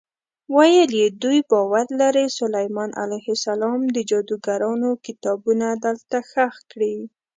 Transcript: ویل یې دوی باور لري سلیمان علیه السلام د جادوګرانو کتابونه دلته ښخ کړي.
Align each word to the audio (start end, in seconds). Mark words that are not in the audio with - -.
ویل 0.55 0.91
یې 1.01 1.07
دوی 1.21 1.39
باور 1.51 1.85
لري 2.01 2.25
سلیمان 2.39 2.89
علیه 3.03 3.27
السلام 3.37 3.79
د 3.95 3.97
جادوګرانو 4.09 4.89
کتابونه 5.05 5.67
دلته 5.85 6.17
ښخ 6.31 6.55
کړي. 6.71 6.95